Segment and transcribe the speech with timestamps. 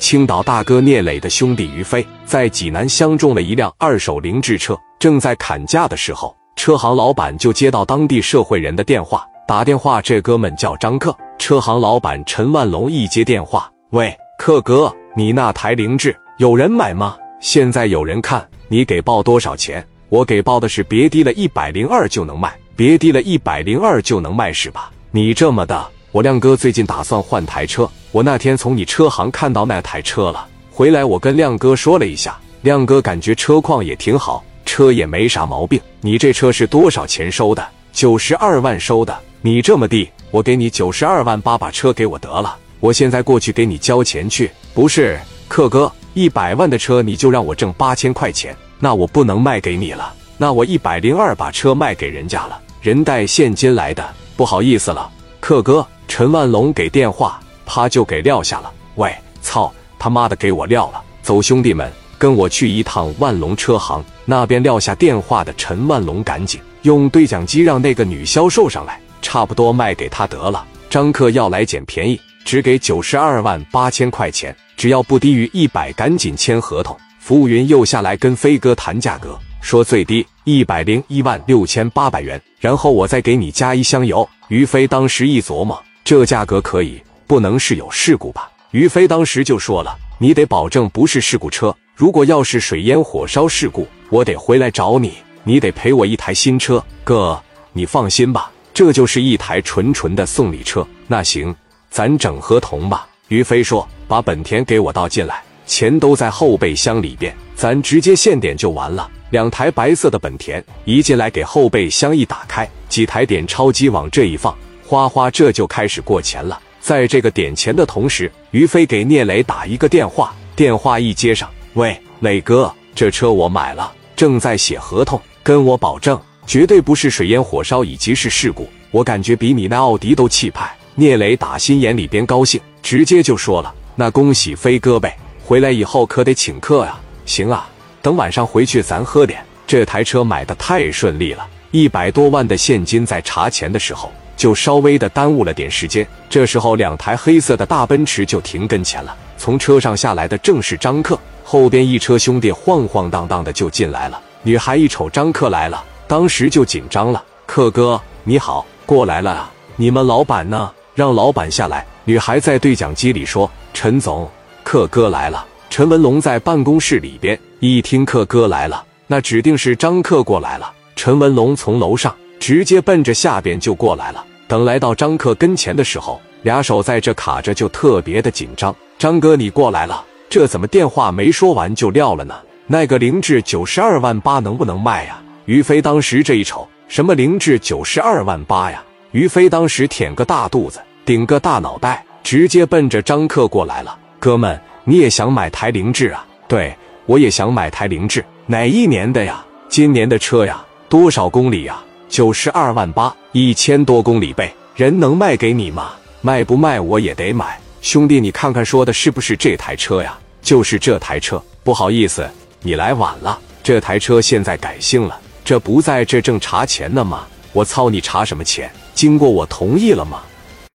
[0.00, 11.14] 青岛大哥聂磊的兄弟于飞在济南相中了一辆二手凌志车，正在砍价的时候，车行老板就接到当地社会人的电话，打电话这哥们叫张克。
[11.38, 17.16] 车行老板陈万龙一接电话，喂，克哥，你那台凌志有人买吗？
[17.38, 19.86] 现在有人看，你给报多少钱？
[20.08, 24.90] 我给报的是别低了一百零二就能卖，别低了一百零二就能卖是吧？
[25.10, 35.80] 你这么的，我亮哥最近打算换台车，我那天从你车行看到那台车了，回来我跟亮哥说了一下，亮哥感觉车况也挺好，车也没啥毛病。
[36.00, 37.64] 你这车是多少钱收的？
[37.92, 39.16] 九十二万收的。
[39.40, 44.50] 你这么地，我给你九十二万八，把车给我得了，我现在过去给你交钱去。
[44.74, 50.12] 不是，克哥，一百万的车你就让我挣八千块钱，那我不能卖给你了。
[50.36, 54.04] 那我一百零二把车卖给人家了，人带现金来的，
[54.36, 55.08] 不好意思了，
[55.38, 55.86] 克哥。
[56.10, 58.72] 陈万龙给电话，啪就给撂下了。
[58.96, 61.00] 喂，操他妈的，给我撂了！
[61.22, 61.88] 走，兄弟们，
[62.18, 64.60] 跟我去一趟万隆车行那边。
[64.60, 69.00] 撂下电话的陈万龙赶紧用对讲机让那个女销售上来。
[69.22, 70.66] 差不多卖给他得了。
[70.90, 76.98] 张克要来捡便宜，只给九十二万八千块钱，只要不低于一百，赶紧签合同。
[77.20, 84.28] 服务员又下来跟飞哥谈价格，说最低一百零一万六千八百元，然后我再给你加一箱油。
[84.48, 85.80] 于飞当时一琢磨，
[86.10, 88.50] 这价格可以，不能是有事故吧？
[88.72, 95.12] 于飞当时就说了：“你得保证不是事故车，如果要是水烟火烧事故，我得回来找你，
[95.44, 96.84] 你得赔我一台新车。
[97.04, 97.40] 哥，
[97.72, 101.54] 你放心吧。”这就是一台纯纯的送礼车，那行，
[101.90, 103.08] 咱整合同吧。
[103.28, 114.52] 于飞说：“把本田给我倒进来，钱都在后备箱里边，咱直接现点就完了。”两台白色的本田一进来，给后备箱一打开，几台点钞机往这一放，
[114.90, 116.60] 花花，这就开始过钱了。
[116.80, 126.20] 在这个点钱的同时，于飞给聂磊打一个电话，电话一接上，喂，磊哥，这车我买了，正在写合同，跟我保证。
[126.44, 130.76] 绝对不是水淹火烧以及是事故，我感觉比你那奥迪都气派。
[130.96, 137.70] 聂磊打心眼里边高兴，直接就说了：“那恭喜飞哥呗，回来以后可得请客呀。”行啊，
[138.02, 139.40] 等晚上回去咱喝点。
[139.68, 146.06] 这台车买的太顺利了，一百多万的现金在查钱的时候就稍微的耽误了点时间。
[146.30, 154.18] 这时候两台黑色的大奔驰就停跟前了，从车上下来的正是张克，后边一车兄弟晃晃荡荡的就进来了。
[154.42, 155.84] 女孩一瞅张克来了。
[156.08, 159.52] 当时就紧张了，克哥你好，过来了啊！
[159.76, 160.72] 你们老板呢？
[160.94, 161.86] 让老板下来。
[162.04, 164.28] 女孩在对讲机里说：“陈总，
[164.64, 170.72] 克哥来了。”陈文龙在办公室里边一听克哥来了，那指定是张克过来了。
[170.96, 174.24] 陈文龙从楼上直接奔着下边就过来了。
[174.50, 178.74] 等来到张克跟前的时候，俩手在这卡着，就特别的紧张。
[178.98, 182.34] 张哥你过来了，这怎么电话没说完就撂了呢？
[182.66, 185.22] 那个凌志九十二万八能不能卖呀？
[185.44, 188.82] 于飞当时这一瞅，什么凌志九十二万八呀？
[189.12, 193.96] 于飞当时舔个大肚子，顶个大脑袋，直接奔着张克过来了。
[194.18, 196.26] 哥们，你也想买台凌志啊？
[196.48, 196.74] 对，
[197.06, 198.24] 我也想买台凌志。
[198.46, 199.44] 哪一年的呀？
[199.68, 200.60] 今年的车呀？
[200.88, 201.80] 多少公里呀？
[202.10, 204.52] 九十二万八，一千多公里呗。
[204.74, 205.92] 人能卖给你吗？
[206.20, 207.56] 卖不卖我也得买。
[207.80, 210.18] 兄弟，你看看说的是不是这台车呀？
[210.42, 211.40] 就是这台车。
[211.62, 212.28] 不好意思，
[212.62, 213.38] 你来晚了。
[213.62, 215.16] 这台车现在改姓了。
[215.44, 217.24] 这不在这正查钱呢吗？
[217.52, 218.68] 我操，你查什么钱？
[218.92, 220.20] 经过我同意了吗？